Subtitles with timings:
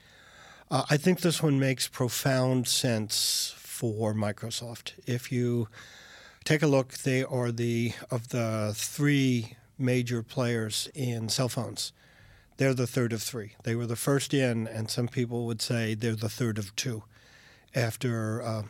[0.71, 4.93] Uh, I think this one makes profound sense for Microsoft.
[5.05, 5.67] If you
[6.43, 11.91] take a look, they are the of the three major players in cell phones
[12.57, 13.53] they're the third of three.
[13.63, 17.03] They were the first in, and some people would say they're the third of two
[17.75, 18.63] after uh,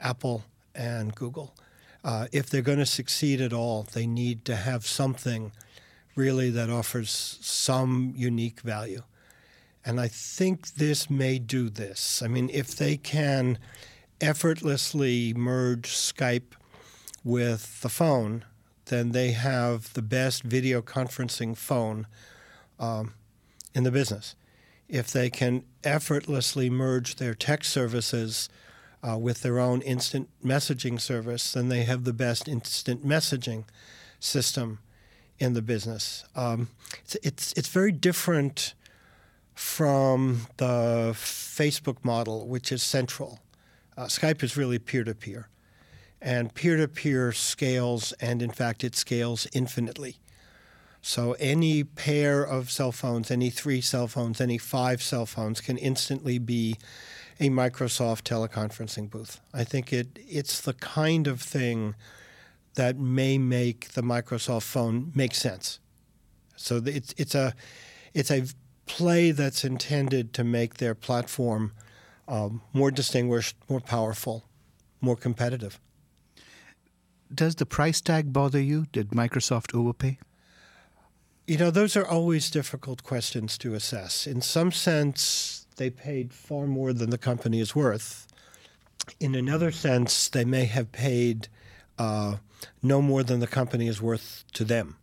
[0.00, 0.44] Apple
[0.74, 1.54] and Google.
[2.04, 5.52] Uh, if they're going to succeed at all, they need to have something
[6.14, 9.02] really that offers some unique value.
[9.84, 12.22] And I think this may do this.
[12.22, 13.58] I mean, if they can
[14.20, 16.52] effortlessly merge Skype
[17.24, 18.44] with the phone,
[18.86, 22.06] then they have the best video conferencing phone
[22.78, 23.14] um,
[23.74, 24.34] in the business.
[24.88, 28.48] If they can effortlessly merge their text services
[29.06, 33.64] uh, with their own instant messaging service, then they have the best instant messaging
[34.18, 34.78] system
[35.38, 36.24] in the business.
[36.34, 36.68] Um,
[37.04, 38.74] it's, it's, it's very different
[39.54, 43.40] from the Facebook model, which is central.
[43.96, 45.48] Uh, Skype is really peer to peer.
[46.20, 50.16] And peer to peer scales, and in fact, it scales infinitely.
[51.08, 55.78] So any pair of cell phones, any three cell phones, any five cell phones can
[55.78, 56.76] instantly be
[57.40, 59.40] a Microsoft teleconferencing booth.
[59.54, 61.94] I think it it's the kind of thing
[62.74, 65.80] that may make the Microsoft phone make sense.
[66.56, 67.54] So it's it's a
[68.12, 68.44] it's a
[68.84, 71.72] play that's intended to make their platform
[72.28, 74.44] um, more distinguished, more powerful,
[75.00, 75.80] more competitive.
[77.34, 78.84] Does the price tag bother you?
[78.92, 80.18] Did Microsoft overpay?
[81.48, 84.26] You know, those are always difficult questions to assess.
[84.26, 88.26] In some sense, they paid far more than the company is worth.
[89.18, 91.48] In another sense, they may have paid
[91.98, 92.36] uh,
[92.82, 94.98] no more than the company is worth to them.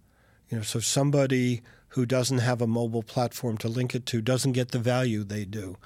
[0.52, 4.52] You know, so somebody who doesn't have a mobile platform to link it to doesn't
[4.52, 5.78] get the value they do.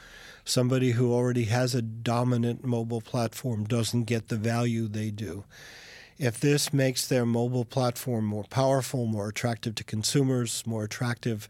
[0.44, 5.46] Somebody who already has a dominant mobile platform doesn't get the value they do.
[6.20, 11.48] If this makes their mobile platform more powerful, more attractive to consumers, more attractive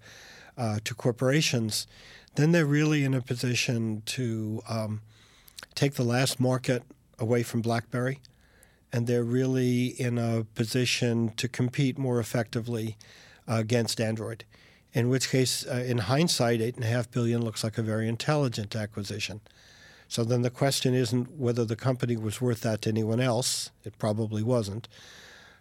[0.55, 1.87] uh, to corporations,
[2.35, 5.01] then they're really in a position to um,
[5.73, 6.83] take the last market
[7.17, 8.19] away from BlackBerry,
[8.93, 12.95] and they're really in a position to compete more effectively
[13.49, 14.45] uh, against Android.
[14.93, 18.07] In which case, uh, in hindsight, eight and a half billion looks like a very
[18.07, 19.41] intelligent acquisition.
[20.09, 23.69] So then the question isn't whether the company was worth that to anyone else.
[23.85, 24.87] It probably wasn't.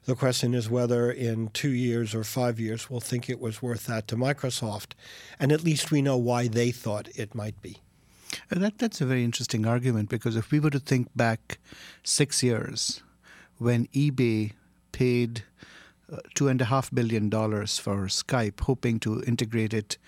[0.06, 3.84] The question is whether in two years or five years we'll think it was worth
[3.86, 4.92] that to Microsoft.
[5.38, 7.82] And at least we know why they thought it might be.
[8.48, 11.58] That, that's a very interesting argument because if we were to think back
[12.02, 13.02] six years
[13.58, 14.52] when eBay
[14.92, 15.44] paid
[16.10, 19.98] uh, $2.5 billion for Skype, hoping to integrate it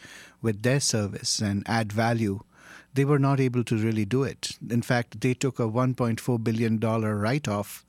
[0.40, 2.40] with their service and add value
[2.94, 4.58] they were not able to really do it.
[4.68, 7.84] In fact, they took a $1.4 billion write off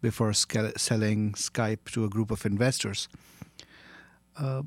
[0.00, 3.08] before selling Skype to a group of investors.
[4.36, 4.62] Uh,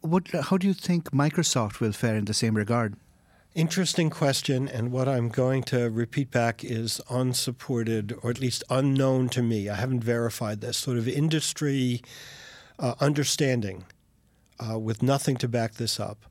[0.00, 2.94] what, how do you think Microsoft will fare in the same regard?
[3.54, 9.30] Interesting question, and what I'm going to repeat back is unsupported, or at least unknown
[9.30, 9.70] to me.
[9.70, 10.76] I haven't verified this.
[10.76, 12.02] Sort of industry
[12.78, 13.86] uh, understanding,
[14.60, 16.26] uh, with nothing to back this up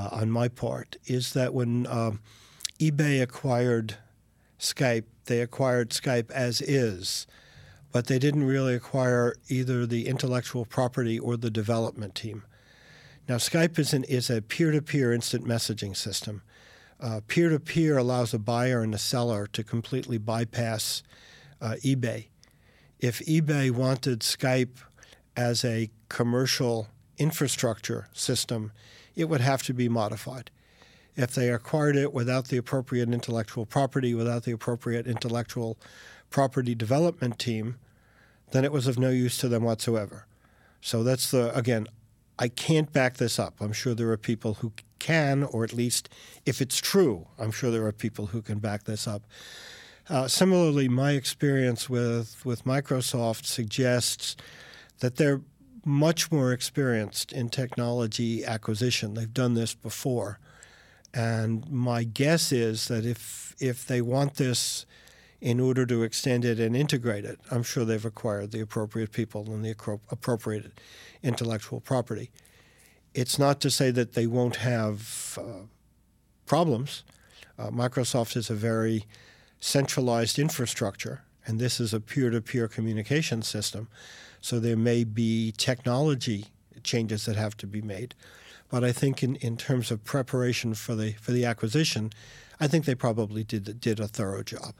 [0.00, 2.20] uh, on my part, is that when um,
[2.78, 3.96] eBay acquired
[4.58, 7.26] Skype, they acquired Skype as is,
[7.92, 12.44] but they didn't really acquire either the intellectual property or the development team.
[13.28, 16.42] Now, Skype is, an, is a peer to peer instant messaging system.
[17.26, 21.02] Peer to peer allows a buyer and a seller to completely bypass
[21.60, 22.26] uh, eBay.
[22.98, 24.76] If eBay wanted Skype
[25.36, 26.88] as a commercial
[27.18, 28.72] infrastructure system,
[29.16, 30.50] it would have to be modified.
[31.16, 35.76] If they acquired it without the appropriate intellectual property, without the appropriate intellectual
[36.30, 37.76] property development team,
[38.52, 40.26] then it was of no use to them whatsoever.
[40.80, 41.86] So that's the, again,
[42.38, 43.54] I can't back this up.
[43.60, 46.08] I'm sure there are people who can, or at least
[46.46, 49.24] if it's true, I'm sure there are people who can back this up.
[50.08, 54.36] Uh, similarly, my experience with, with Microsoft suggests
[55.00, 55.42] that they're
[55.84, 59.14] much more experienced in technology acquisition.
[59.14, 60.38] They've done this before.
[61.12, 64.86] And my guess is that if, if they want this
[65.40, 69.46] in order to extend it and integrate it, I'm sure they've acquired the appropriate people
[69.52, 69.74] and the
[70.10, 70.72] appropriate
[71.22, 72.30] intellectual property.
[73.14, 75.64] It's not to say that they won't have uh,
[76.46, 77.04] problems.
[77.58, 79.06] Uh, Microsoft is a very
[79.58, 83.88] centralized infrastructure, and this is a peer to peer communication system.
[84.40, 86.46] So there may be technology
[86.82, 88.14] changes that have to be made.
[88.70, 92.10] But I think in, in terms of preparation for the for the acquisition,
[92.60, 94.74] I think they probably did did a thorough job.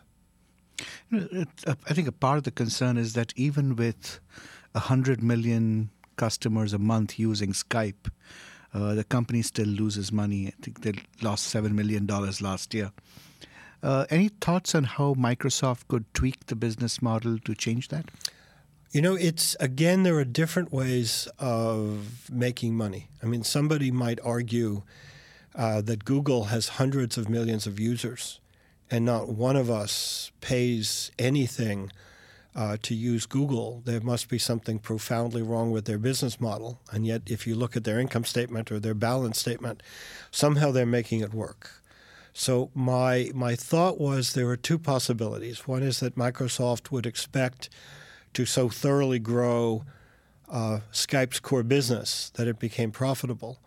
[1.12, 4.20] I think a part of the concern is that even with
[4.74, 8.10] hundred million customers a month using Skype,
[8.72, 10.46] uh, the company still loses money.
[10.48, 12.92] I think they lost seven million dollars last year.
[13.82, 18.10] Uh, any thoughts on how Microsoft could tweak the business model to change that?
[18.92, 23.06] You know, it's again, there are different ways of making money.
[23.22, 24.82] I mean, somebody might argue
[25.54, 28.40] uh, that Google has hundreds of millions of users,
[28.90, 31.92] and not one of us pays anything
[32.56, 33.80] uh, to use Google.
[33.84, 36.80] There must be something profoundly wrong with their business model.
[36.90, 39.84] And yet, if you look at their income statement or their balance statement,
[40.32, 41.80] somehow they're making it work.
[42.32, 45.68] So my my thought was there are two possibilities.
[45.68, 47.70] One is that Microsoft would expect
[48.34, 49.84] to so thoroughly grow
[50.50, 53.58] uh, Skype's core business that it became profitable.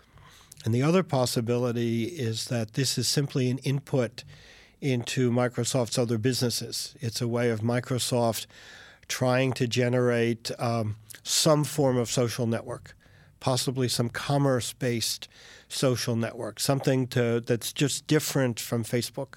[0.65, 4.24] And the other possibility is that this is simply an input
[4.81, 6.95] into Microsoft's other businesses.
[7.00, 8.48] It's a way of Microsoft
[9.07, 12.95] trying to generate um, some form of social network,
[13.39, 15.27] possibly some commerce based
[15.69, 19.36] social network, something to, that's just different from Facebook,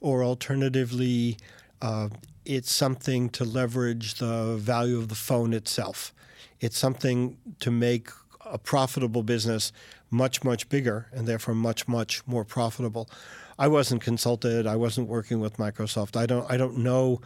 [0.00, 1.36] or alternatively,
[1.82, 2.08] uh,
[2.46, 6.14] it's something to leverage the value of the phone itself.
[6.60, 8.08] It's something to make
[8.44, 9.72] a profitable business
[10.10, 13.10] much, much bigger and therefore much, much more profitable.
[13.58, 14.66] I wasn't consulted.
[14.66, 16.16] I wasn't working with Microsoft.
[16.16, 17.20] I don't, I don't know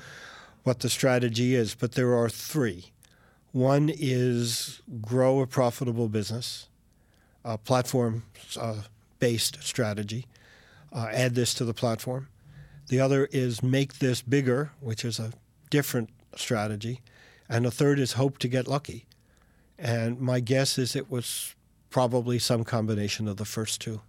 [0.65, 2.87] what the strategy is, but there are three.
[3.53, 6.69] One is grow a profitable business,
[7.45, 8.25] a platform
[8.59, 8.83] uh,
[9.19, 10.27] based strategy,
[10.93, 12.29] uh, add this to the platform.
[12.91, 15.33] The other is make this bigger, which is a
[15.71, 17.03] different strategy.
[17.49, 19.07] And the third is hope to get lucky.
[19.79, 21.55] And my guess is it was
[21.91, 24.01] probably some combination of the first two.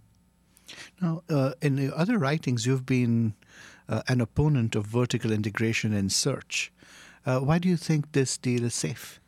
[1.00, 3.34] Now, uh, in the other writings, you've been
[3.88, 6.72] uh, an opponent of vertical integration in search.
[7.24, 9.20] Uh, why do you think this deal is safe?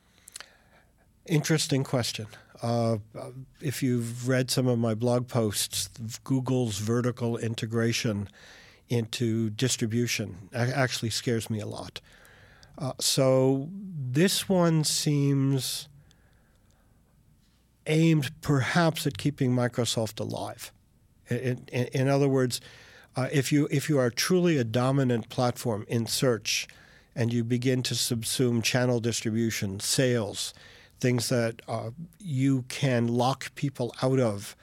[1.27, 2.27] Interesting question.
[2.61, 2.97] Uh,
[3.61, 5.91] if you've read some of my blog posts,
[6.25, 8.29] Google's vertical integration
[8.95, 12.01] into distribution actually scares me a lot.
[12.79, 15.89] Uh, so this one seems
[17.87, 20.73] aimed perhaps at keeping Microsoft alive.
[21.29, 22.61] In, in, in other words,
[23.17, 26.67] uh, if you if you are truly a dominant platform in search,
[27.15, 30.53] and you begin to subsume channel distribution, sales,
[31.01, 34.57] things that uh, you can lock people out of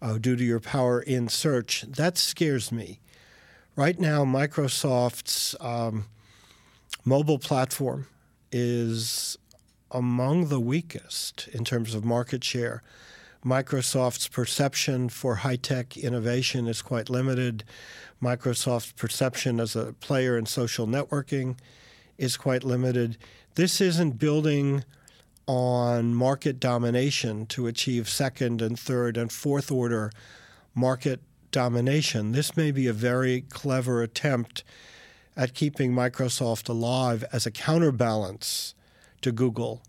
[0.00, 3.00] uh, due to your power in search, that scares me.
[3.76, 6.06] Right now, Microsoft's um,
[7.04, 8.06] mobile platform
[8.50, 9.38] is
[9.92, 12.82] among the weakest in terms of market share.
[13.44, 17.64] Microsoft's perception for high tech innovation is quite limited.
[18.22, 21.56] Microsoft's perception as a player in social networking
[22.18, 23.16] is quite limited.
[23.54, 24.84] This isn't building
[25.46, 30.12] on market domination to achieve second and third and fourth order
[30.74, 31.20] market
[31.50, 34.64] domination, this may be a very clever attempt
[35.36, 38.74] at keeping Microsoft alive as a counterbalance
[39.22, 39.82] to Google,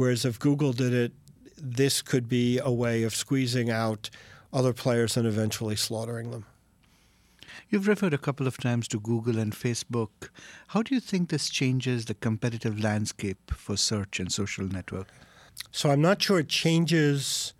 [0.00, 1.12] Whereas if Google did it,
[1.58, 4.08] this could be a way of squeezing out
[4.50, 6.46] other players and eventually slaughtering them.
[7.68, 10.30] You've referred a couple of times to Google and Facebook.
[10.68, 15.08] How do you think this changes the competitive landscape for search and social network?
[15.70, 17.52] So I'm not sure it changes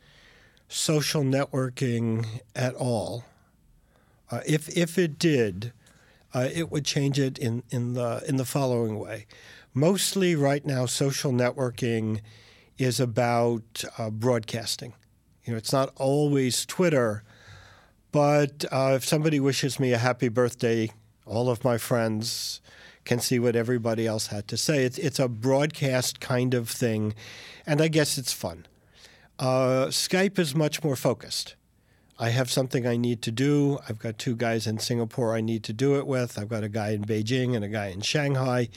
[0.67, 3.27] social networking at all.
[4.31, 5.73] Uh, if if it did,
[6.35, 9.27] uh, it would change it in, in the in the following way.
[9.75, 12.21] Mostly right now, social networking
[12.79, 14.95] is about uh, broadcasting.
[15.45, 17.23] You know, it's not always Twitter,
[18.13, 20.91] but uh, if somebody wishes me a happy birthday,
[21.27, 22.61] all of my friends
[23.05, 24.85] can see what everybody else had to say.
[24.85, 27.15] It's it's a broadcast kind of thing,
[27.67, 28.67] and I guess it's fun.
[29.39, 31.57] Uh, Skype is much more focused.
[32.23, 33.79] I have something I need to do.
[33.89, 36.39] I've got two guys in Singapore I need to do it with.
[36.39, 38.69] I've got a guy in Beijing and a guy in Shanghai.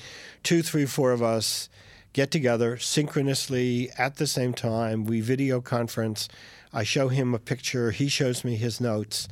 [0.43, 1.67] Two, three, four of us
[2.13, 5.03] get together synchronously at the same time.
[5.03, 6.29] We video conference.
[6.71, 7.91] I show him a picture.
[7.91, 9.27] He shows me his notes.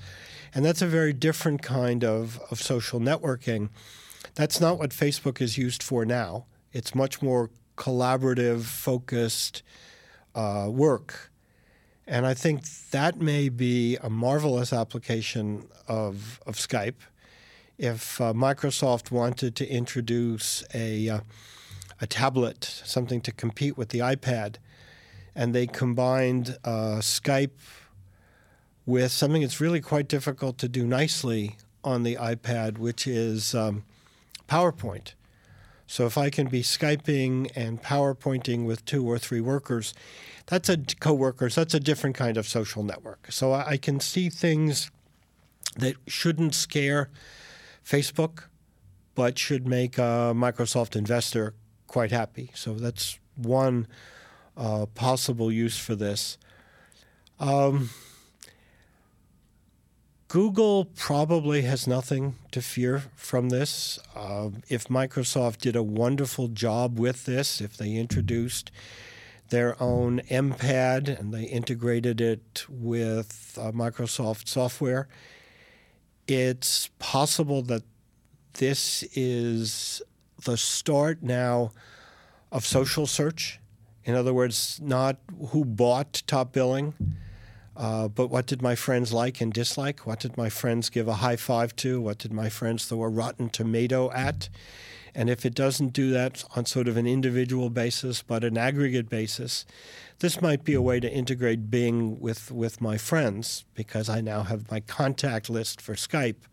[0.54, 3.70] And that's a very different kind of, of social networking.
[4.36, 6.48] That's not what Facebook is used for now.
[6.74, 9.64] It's much more collaborative, focused
[10.36, 11.31] uh, work
[12.12, 16.96] and I think that may be a marvelous application of, of Skype.
[17.78, 21.20] If uh, Microsoft wanted to introduce a, uh,
[22.02, 24.58] a tablet, something to compete with the iPad,
[25.34, 27.52] and they combined uh, Skype
[28.86, 33.86] with something that's really quite difficult to do nicely on the iPad, which is um,
[34.50, 35.14] PowerPoint.
[35.92, 39.94] So if I can be Skyping and PowerPointing with two or three workers,
[40.46, 41.56] that's a coworkers.
[41.56, 43.28] That's a different kind of social network.
[43.30, 44.90] So I, I can see things
[45.76, 47.10] that shouldn't scare
[47.86, 48.46] Facebook,
[49.16, 51.56] but should make a Microsoft investor
[51.88, 52.52] quite happy.
[52.54, 53.86] So that's one
[54.56, 56.38] uh, possible use for this.
[57.38, 57.90] Um,
[60.32, 64.00] Google probably has nothing to fear from this.
[64.16, 68.72] Uh, if Microsoft did a wonderful job with this, if they introduced
[69.50, 75.10] their own MPad and they integrated it with uh, Microsoft software.
[76.30, 77.84] It's possible that
[78.54, 80.02] this is
[80.46, 81.74] the start now
[82.54, 83.60] of social search.
[84.06, 85.18] In other words, not
[85.50, 86.94] who bought top billing,
[87.76, 90.06] uh, but what did my friends like and dislike?
[90.06, 92.02] What did my friends give a high five to?
[92.02, 94.50] What did my friends throw a rotten tomato at?
[95.14, 99.10] And if it doesn't do that on sort of an individual basis, but an aggregate
[99.10, 99.66] basis,
[100.20, 104.44] this might be a way to integrate Bing with, with my friends because I now
[104.44, 106.44] have my contact list for Skype.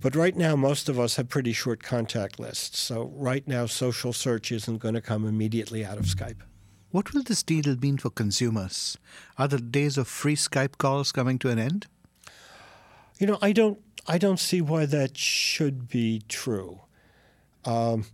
[0.00, 2.78] But right now, most of us have pretty short contact lists.
[2.78, 6.40] So right now, social search isn't going to come immediately out of Skype.
[6.90, 8.96] What will this deal mean for consumers?
[9.36, 11.86] Are the days of free Skype calls coming to an end?
[13.18, 16.80] You know, I don't I don't see why that should be true.
[17.66, 18.06] Um,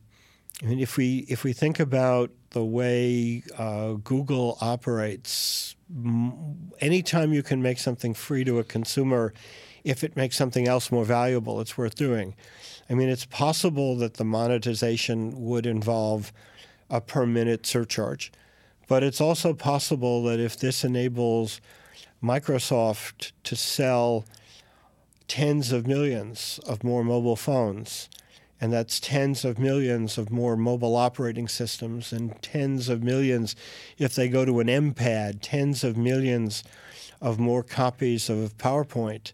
[0.62, 7.32] I mean, if we if we think about the way uh, Google operates, m- anytime
[7.32, 9.32] you can make something free to a consumer,
[9.84, 12.34] if it makes something else more valuable, it's worth doing.
[12.90, 16.32] I mean, it's possible that the monetization would involve
[16.90, 18.32] a per minute surcharge,
[18.88, 21.60] but it's also possible that if this enables
[22.22, 24.24] Microsoft to sell
[25.28, 28.08] tens of millions of more mobile phones
[28.60, 33.54] and that's tens of millions of more mobile operating systems and tens of millions
[33.98, 36.64] if they go to an MPad, tens of millions
[37.20, 39.32] of more copies of PowerPoint.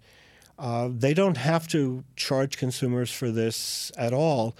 [0.58, 4.56] Uh, they don't have to charge consumers for this at all.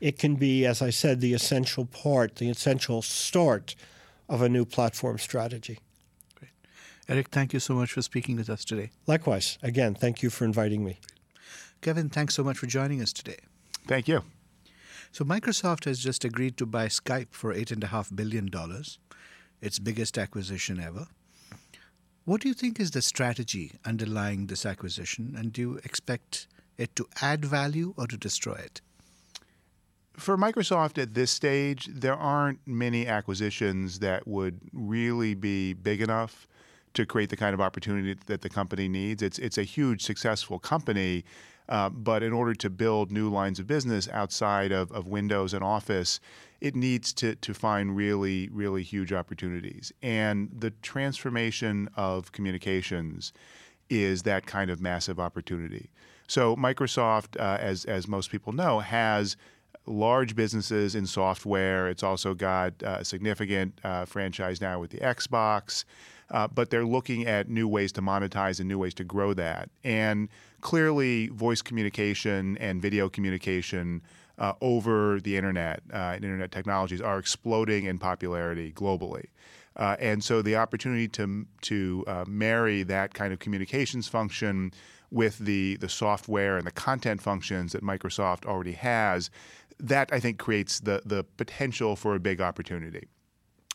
[0.00, 3.74] It can be, as I said, the essential part, the essential start
[4.28, 5.78] of a new platform strategy.
[6.34, 6.52] Great.
[7.08, 8.90] Eric, thank you so much for speaking with us today.
[9.06, 9.58] Likewise.
[9.62, 10.98] Again, thank you for inviting me.
[11.80, 13.38] Kevin, thanks so much for joining us today.
[13.86, 14.22] Thank you.
[15.12, 18.50] So, Microsoft has just agreed to buy Skype for $8.5 billion,
[19.60, 21.06] its biggest acquisition ever.
[22.24, 26.96] What do you think is the strategy underlying this acquisition, and do you expect it
[26.96, 28.80] to add value or to destroy it?
[30.16, 36.46] For Microsoft at this stage, there aren't many acquisitions that would really be big enough
[36.94, 39.22] to create the kind of opportunity that the company needs.
[39.22, 41.24] It's it's a huge successful company,
[41.68, 45.64] uh, but in order to build new lines of business outside of, of Windows and
[45.64, 46.20] Office,
[46.60, 49.92] it needs to, to find really, really huge opportunities.
[50.02, 53.32] And the transformation of communications
[53.90, 55.90] is that kind of massive opportunity.
[56.26, 59.36] So Microsoft, uh, as, as most people know, has
[59.86, 61.88] large businesses in software.
[61.88, 65.84] It's also got uh, a significant uh, franchise now with the Xbox.
[66.30, 69.68] Uh, but they're looking at new ways to monetize and new ways to grow that.
[69.84, 70.28] And
[70.62, 74.02] clearly, voice communication and video communication
[74.38, 79.26] uh, over the internet uh, and internet technologies are exploding in popularity globally.
[79.76, 84.72] Uh, and so the opportunity to to marry that kind of communications function
[85.10, 89.30] with the the software and the content functions that Microsoft already has,
[89.80, 93.08] that I think creates the the potential for a big opportunity.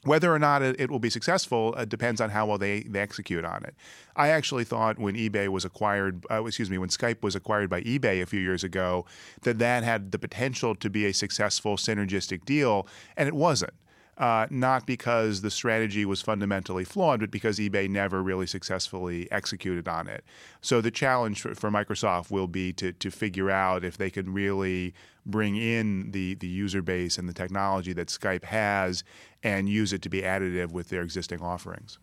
[0.04, 3.44] Whether or not it, will be successful uh, depends on how well they, they execute
[3.44, 3.76] on it.
[4.16, 7.82] I actually thought when eBay was acquired, uh, excuse me, when Skype was acquired by
[7.82, 9.06] eBay a few years ago,
[9.42, 12.88] that that had the potential to be a successful synergistic deal,
[13.18, 13.74] and it wasn't
[14.20, 19.88] uh, not because the strategy was fundamentally flawed, but because eBay never really successfully executed
[19.88, 20.26] on it.
[20.62, 24.34] So the challenge for, for, Microsoft will be to, to figure out if they can
[24.34, 24.94] really
[25.26, 29.06] bring in the, the user base and the technology that Skype has
[29.42, 31.98] and use it to be additive with their existing offerings.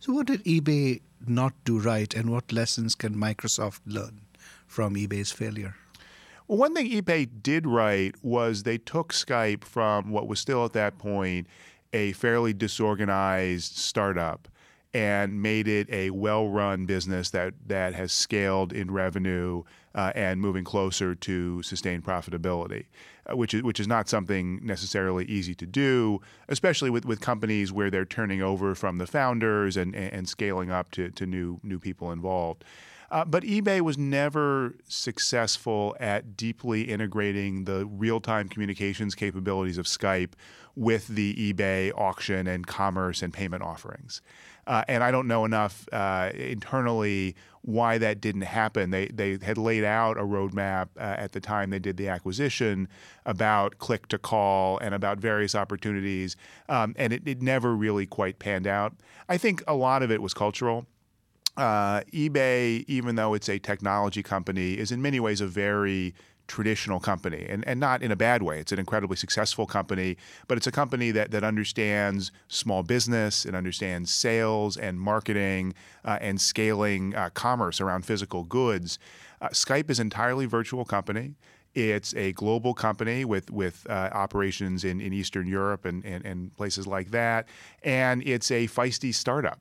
[0.00, 4.22] So, what did eBay not do right, and what lessons can Microsoft learn
[4.66, 5.76] from eBay's failure?
[6.48, 10.72] Well, one thing eBay did right was they took Skype from what was still at
[10.72, 11.46] that point
[11.92, 14.48] a fairly disorganized startup
[14.94, 19.62] and made it a well-run business that that has scaled in revenue
[19.94, 22.86] uh, and moving closer to sustained profitability,
[23.30, 27.72] uh, which is which is not something necessarily easy to do, especially with, with companies
[27.72, 31.78] where they're turning over from the founders and, and scaling up to, to new new
[31.78, 32.64] people involved.
[33.12, 39.84] Uh, but eBay was never successful at deeply integrating the real time communications capabilities of
[39.84, 40.32] Skype
[40.74, 44.22] with the eBay auction and commerce and payment offerings.
[44.66, 48.90] Uh, and I don't know enough uh, internally why that didn't happen.
[48.90, 52.88] They, they had laid out a roadmap uh, at the time they did the acquisition
[53.26, 56.34] about click to call and about various opportunities,
[56.70, 58.94] um, and it, it never really quite panned out.
[59.28, 60.86] I think a lot of it was cultural
[61.56, 66.14] uh, eBay, even though it's a technology company, is in many ways a very
[66.48, 68.58] traditional company and, and not in a bad way.
[68.58, 70.16] It's an incredibly successful company,
[70.48, 75.72] but it's a company that, that understands small business, it understands sales and marketing
[76.04, 78.98] uh, and scaling uh, commerce around physical goods.
[79.40, 81.34] Uh, Skype is entirely virtual company.
[81.74, 86.54] It's a global company with with uh, operations in, in Eastern Europe and, and, and
[86.54, 87.48] places like that,
[87.82, 89.58] and it's a feisty startup.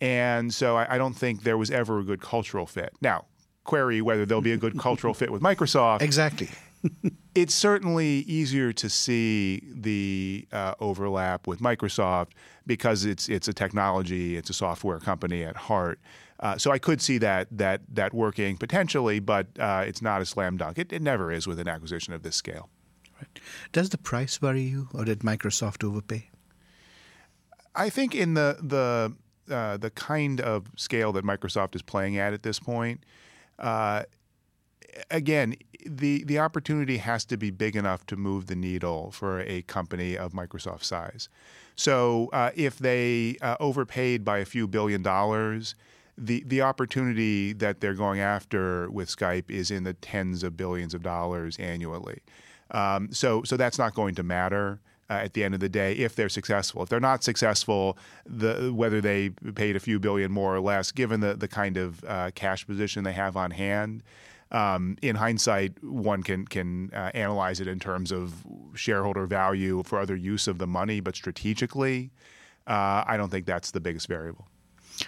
[0.00, 2.92] And so I, I don't think there was ever a good cultural fit.
[3.00, 3.26] Now,
[3.64, 6.02] query whether there'll be a good cultural fit with Microsoft.
[6.02, 6.48] Exactly.
[7.34, 12.28] it's certainly easier to see the uh, overlap with Microsoft
[12.66, 16.00] because it's it's a technology, it's a software company at heart.
[16.40, 20.26] Uh, so I could see that that that working potentially, but uh, it's not a
[20.26, 20.78] slam dunk.
[20.78, 22.70] It, it never is with an acquisition of this scale.
[23.16, 23.40] Right.
[23.72, 26.30] Does the price worry you, or did Microsoft overpay?
[27.74, 29.14] I think in the the
[29.50, 33.04] uh, the kind of scale that Microsoft is playing at at this point,
[33.58, 34.04] uh,
[35.10, 35.54] again,
[35.86, 40.16] the the opportunity has to be big enough to move the needle for a company
[40.16, 41.28] of Microsoft size.
[41.76, 45.74] So uh, if they uh, overpaid by a few billion dollars,
[46.18, 50.94] the the opportunity that they're going after with Skype is in the tens of billions
[50.94, 52.20] of dollars annually.
[52.70, 55.92] Um, so so that's not going to matter uh, at the end of the day
[55.94, 56.82] if they're successful.
[56.82, 61.20] If they're not successful, the whether they paid a few billion more or less, given
[61.20, 64.02] the the kind of uh, cash position they have on hand.
[64.52, 68.34] Um, in hindsight, one can can uh, analyze it in terms of
[68.74, 72.10] shareholder value for other use of the money, but strategically,
[72.66, 74.48] uh, I don't think that's the biggest variable.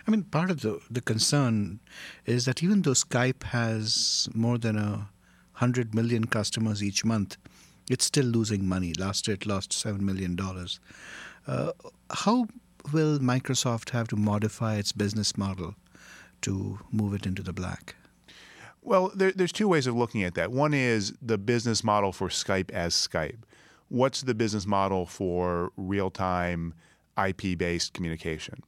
[0.06, 1.80] I mean, part of the the concern
[2.24, 5.08] is that even though Skype has more than a
[5.54, 7.36] hundred million customers each month,
[7.90, 8.92] it's still losing money.
[8.98, 10.38] Last year it lost $7 million.
[11.46, 11.72] Uh,
[12.10, 12.46] how
[12.92, 15.74] will Microsoft have to modify its business model
[16.42, 17.94] to move it into the black?
[18.82, 20.50] Well, there, there's two ways of looking at that.
[20.50, 23.38] One is the business model for Skype as Skype.
[23.88, 26.74] What's the business model for real time
[27.22, 28.62] IP based communication?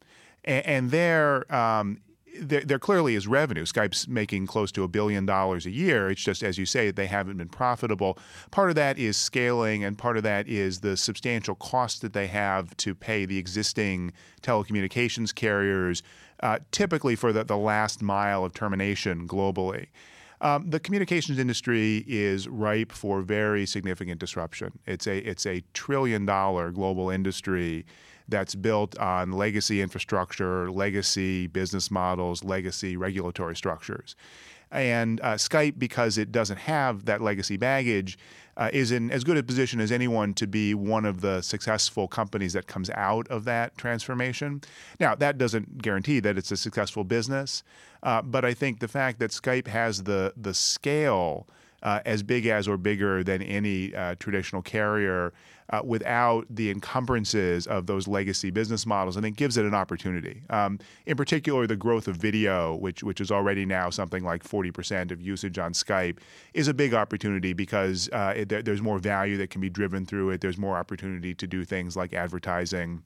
[0.44, 1.98] And, and there, um,
[2.40, 3.64] there, there, clearly is revenue.
[3.64, 6.10] Skype's making close to a billion dollars a year.
[6.10, 8.18] It's just, as you say, they haven't been profitable.
[8.50, 12.26] Part of that is scaling, and part of that is the substantial cost that they
[12.28, 16.02] have to pay the existing telecommunications carriers,
[16.40, 19.86] uh, typically for the, the last mile of termination globally.
[20.40, 24.78] Um, the communications industry is ripe for very significant disruption.
[24.86, 27.86] It's a it's a trillion dollar global industry
[28.28, 34.16] that's built on legacy infrastructure, legacy business models, legacy regulatory structures.
[34.70, 38.18] And uh, Skype, because it doesn't have that legacy baggage,
[38.56, 42.08] uh, is in as good a position as anyone to be one of the successful
[42.08, 44.62] companies that comes out of that transformation.
[45.00, 47.62] Now, that doesn't guarantee that it's a successful business,
[48.02, 51.46] uh, but I think the fact that Skype has the the scale
[51.82, 55.32] uh, as big as or bigger than any uh, traditional carrier
[55.70, 60.42] uh, without the encumbrances of those legacy business models, and it gives it an opportunity.
[60.50, 65.10] Um, in particular, the growth of video, which which is already now something like 40%
[65.10, 66.18] of usage on Skype,
[66.52, 70.04] is a big opportunity because uh, it, there, there's more value that can be driven
[70.04, 70.40] through it.
[70.40, 73.02] There's more opportunity to do things like advertising.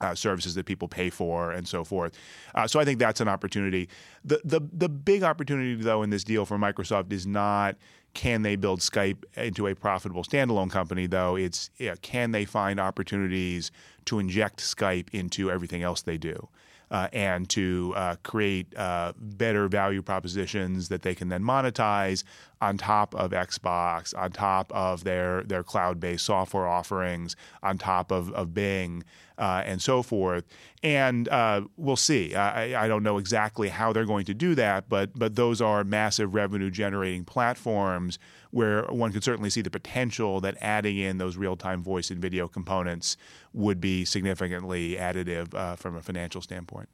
[0.00, 2.18] Uh, services that people pay for and so forth.
[2.56, 3.88] Uh, so I think that's an opportunity.
[4.24, 7.76] The, the the big opportunity though in this deal for Microsoft is not
[8.14, 11.36] can they build Skype into a profitable standalone company, though?
[11.36, 11.70] It's
[12.02, 13.70] can they find opportunities
[14.06, 16.48] to inject Skype into everything else they do?
[16.90, 22.22] Uh, and to uh, create uh, better value propositions that they can then monetize
[22.62, 28.32] on top of Xbox, on top of their their cloud-based software offerings, on top of,
[28.34, 29.02] of Bing,
[29.36, 30.44] uh, and so forth.
[30.80, 32.36] And uh, we'll see.
[32.36, 35.82] I, I, don't know exactly how they're going to do that, but but those are
[35.82, 38.20] massive revenue-generating platforms
[38.52, 42.46] where one could certainly see the potential that adding in those real-time voice and video
[42.46, 43.16] components
[43.52, 46.88] would be significantly additive uh, from a financial standpoint.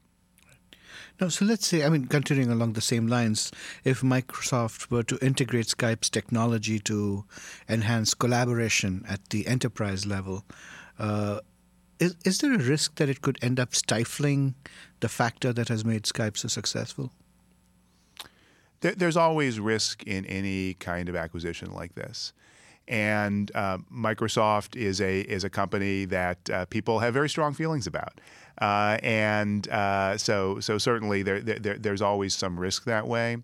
[1.21, 3.51] Now, so let's say, I mean, continuing along the same lines,
[3.83, 7.25] if Microsoft were to integrate Skype's technology to
[7.69, 10.45] enhance collaboration at the enterprise level,
[10.99, 11.41] uh,
[11.99, 14.55] is, is there a risk that it could end up stifling
[15.01, 17.13] the factor that has made Skype so successful?
[18.81, 22.33] there's always risk in any kind of acquisition like this.
[22.87, 27.87] And uh, Microsoft is a is a company that uh, people have very strong feelings
[27.87, 28.21] about,
[28.61, 33.39] uh, and uh, so so certainly there, there, there's always some risk that way.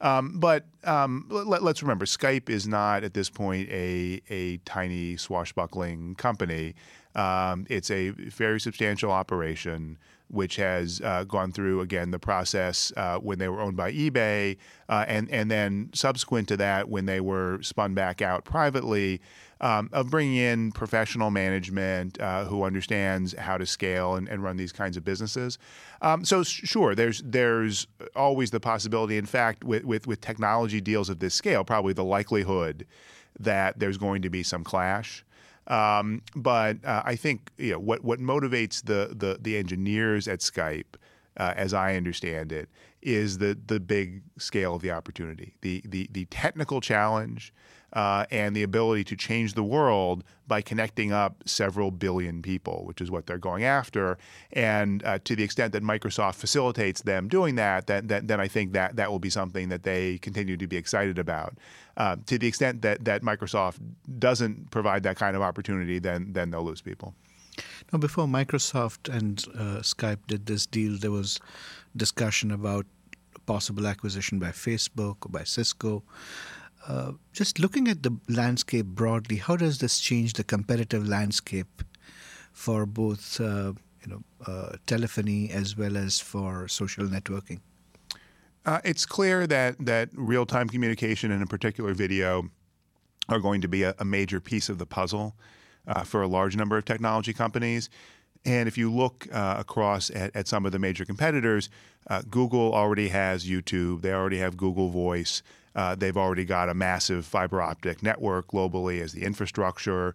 [0.00, 5.16] Um, but um, let, us remember, Skype is not at this point a a tiny
[5.16, 6.74] swashbuckling company.
[7.14, 9.98] Um, it's a very substantial operation
[10.28, 14.56] which has uh, gone through again the process uh, when they were owned by eBay,
[14.88, 19.20] uh, and and then subsequent to that when they were spun back out privately,
[19.60, 24.56] um, of bringing in professional management uh, who understands how to scale and, and, run
[24.56, 25.58] these kinds of businesses.
[26.02, 29.16] Um, so sure, there's there's always the possibility.
[29.16, 32.86] In fact, with, with with technology deals of this scale, probably the likelihood
[33.38, 35.24] that there's going to be some clash.
[35.66, 40.40] Um, but uh, I think you know, what what motivates the the, the engineers at
[40.40, 40.96] Skype,
[41.36, 42.68] uh, as I understand it,
[43.02, 47.52] is the the big scale of the opportunity, the the the technical challenge,
[47.94, 53.00] uh, and the ability to change the world by connecting up several billion people, which
[53.00, 54.18] is what they're going after.
[54.52, 58.48] And uh, to the extent that Microsoft facilitates them doing that, then, then, then, I
[58.48, 61.56] think that that will be something that they continue to be excited about.
[61.96, 63.78] Uh, to the extent that, that Microsoft
[64.18, 67.14] doesn't provide that kind of opportunity, then, then they'll lose people.
[67.92, 71.38] Now, before Microsoft and uh, Skype did this deal, there was
[71.96, 72.86] discussion about
[73.46, 76.02] possible acquisition by Facebook or by Cisco.
[76.86, 81.82] Uh, just looking at the landscape broadly, how does this change the competitive landscape
[82.52, 87.60] for both uh, you know uh, telephony as well as for social networking?
[88.66, 92.50] Uh, it's clear that that real time communication and in particular video
[93.28, 95.34] are going to be a, a major piece of the puzzle
[95.86, 97.88] uh, for a large number of technology companies.
[98.46, 101.70] And if you look uh, across at, at, some of the major competitors,
[102.08, 105.42] uh, Google already has YouTube, they already have Google Voice.
[105.74, 110.14] Uh, they've already got a massive fiber optic network globally as the infrastructure.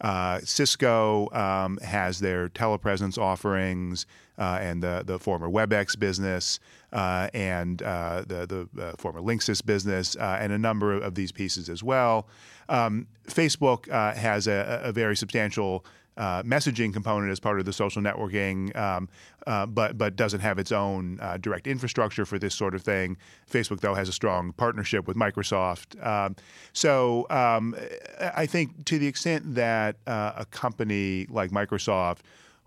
[0.00, 4.06] Uh, Cisco um, has their telepresence offerings
[4.38, 6.58] uh, and the, the former WebEx business
[6.92, 11.32] uh, and uh, the, the uh, former Linksys business uh, and a number of these
[11.32, 12.26] pieces as well.
[12.68, 15.84] Um, Facebook has a, a, very substantial
[16.16, 19.08] uh, messaging component as part of the social networking, um,
[19.46, 23.16] uh, but but doesn't have its own uh, direct infrastructure for this sort of thing.
[23.50, 26.04] Facebook, though, has a strong partnership with Microsoft.
[26.04, 26.36] Um,
[26.72, 27.74] so um,
[28.20, 32.18] I think to the extent that uh, a company like Microsoft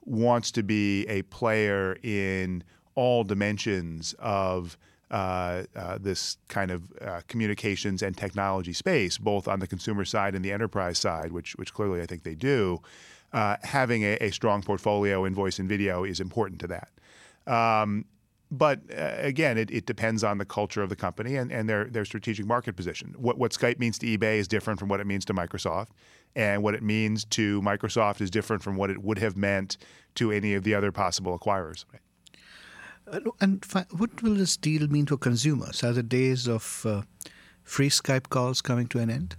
[0.06, 2.64] wants to be a player in
[2.96, 4.78] all dimensions of
[5.12, 10.34] uh, uh, this kind of uh, communications and technology space, both on the consumer side
[10.34, 12.82] and the enterprise side, which which clearly I think they do
[13.34, 16.92] uh, having a, a, strong portfolio in voice and video is important to that.
[17.52, 18.06] Um,
[18.52, 21.86] but uh, again, it, it, depends on the culture of the company and, and their,
[21.86, 23.16] their strategic market position.
[23.18, 25.88] What, what Skype means to eBay is different from what it means to Microsoft.
[26.36, 29.78] And what it means to Microsoft is different from what it would have meant
[30.16, 31.86] to any of the other possible acquirers.
[33.12, 35.84] Uh, and fi- what will this deal mean for consumers?
[35.84, 37.02] Are the days of uh,
[37.64, 39.36] free Skype calls coming to an end?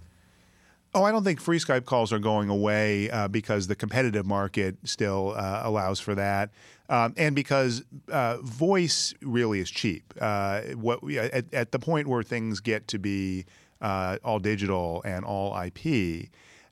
[0.95, 4.77] Oh, I don't think free Skype calls are going away uh, because the competitive market
[4.85, 6.51] still uh, allows for that,
[6.87, 10.13] um, and because uh, voice really is cheap.
[10.21, 13.43] Uh, what we, at, at, the point where things get to be
[13.81, 16.29] uh, all digital and all IP,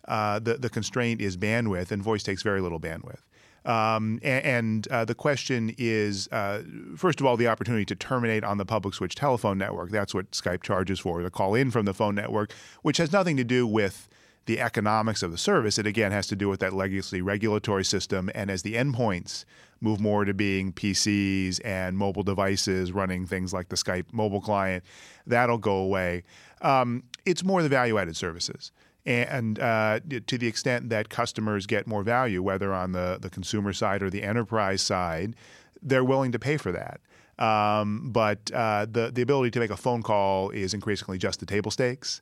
[0.08, 3.20] uh, the the constraint is bandwidth, and voice takes very little bandwidth.
[3.66, 6.64] Um, and, and uh, the question is, uh,
[6.98, 9.90] first of all, the opportunity to terminate on the public switch telephone network.
[9.90, 13.38] That's what Skype charges for, the call in from the phone network, which has nothing
[13.38, 14.10] to do with
[14.46, 15.78] the economics of the service.
[15.78, 18.30] It again has to do with that legacy regulatory system.
[18.36, 19.46] And as the endpoints
[19.80, 24.84] move more to being PCs and mobile devices running things like the Skype mobile client,
[25.26, 26.24] that'll go away.
[26.62, 28.72] Um, it's more the value added services
[29.06, 33.74] and uh, to the extent that customers get more value, whether on the, the consumer
[33.74, 35.36] side or the enterprise side,
[35.82, 37.02] they're willing to pay for that.
[37.44, 41.46] Um, but uh, the the ability to make a phone call is increasingly just the
[41.46, 42.22] table stakes.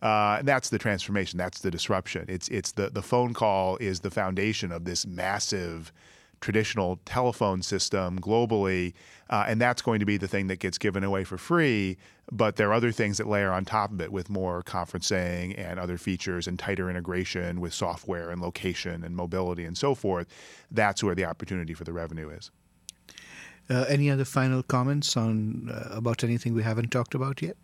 [0.00, 1.36] Uh, and that's the transformation.
[1.36, 2.24] That's the disruption.
[2.28, 5.92] It's it's the the phone call is the foundation of this massive
[6.42, 8.92] traditional telephone system globally,
[9.30, 11.96] uh, and that's going to be the thing that gets given away for free.
[12.30, 15.78] But there are other things that layer on top of it with more conferencing and
[15.78, 20.26] other features and tighter integration with software and location and mobility and so forth.
[20.70, 22.50] That's where the opportunity for the revenue is.
[23.70, 27.56] Uh, any other final comments on uh, about anything we haven't talked about yet?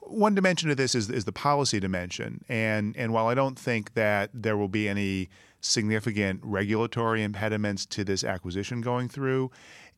[0.00, 3.94] One dimension of this is, is the policy dimension, and and while I don't think
[3.94, 5.30] that there will be any
[5.62, 9.50] significant regulatory impediments to this acquisition going through,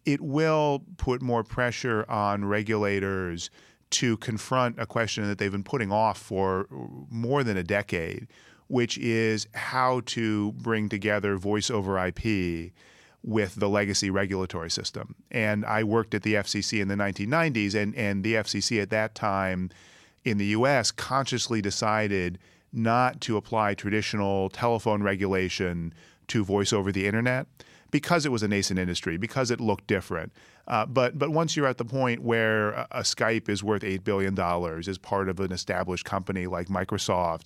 [0.05, 3.51] it will put more pressure on regulators
[3.91, 6.67] to confront a question that they've been putting off for
[7.11, 8.27] more than a decade,
[8.69, 12.73] which is how to bring together voice over IP
[13.23, 15.15] with the legacy regulatory system.
[15.31, 19.15] And I worked at the FCC in the 1990s, and, and the FCC at that
[19.15, 19.71] time
[20.25, 22.39] in the US consciously decided
[22.75, 25.95] not to apply traditional telephone regulation
[26.29, 27.47] to voice over the internet
[27.91, 30.33] because it was a nascent industry, because it looked different.
[30.67, 34.03] Uh, but but once you're at the point where a, a Skype is worth eight
[34.03, 37.43] billion dollars as part of an established company like Microsoft,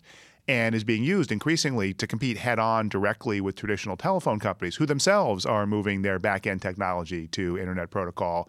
[0.49, 4.87] and is being used increasingly to compete head on directly with traditional telephone companies who
[4.87, 8.49] themselves are moving their back end technology to internet protocol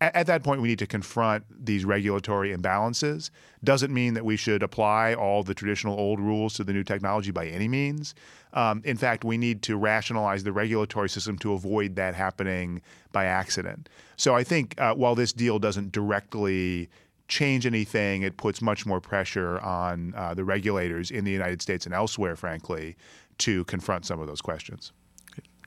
[0.00, 3.30] at, at that point, we need to confront these regulatory imbalances.
[3.62, 7.30] Doesn't mean that we should apply all the traditional old rules to the new technology
[7.30, 8.14] by any means.
[8.52, 13.24] Um, in fact, we need to rationalize the regulatory system to avoid that happening by
[13.24, 13.88] accident.
[14.16, 16.88] So I think uh, while this deal doesn't directly
[17.26, 21.86] change anything, it puts much more pressure on uh, the regulators in the United States
[21.86, 22.96] and elsewhere, frankly,
[23.38, 24.92] to confront some of those questions.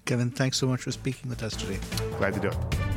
[0.06, 1.80] Kevin, thanks so much for speaking with us today.
[2.18, 2.97] Glad to do it.